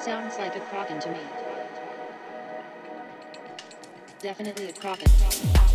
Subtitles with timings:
[0.00, 1.18] Sounds like a Kraken to me.
[4.20, 5.67] Definitely a Kraken.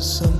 [0.00, 0.37] some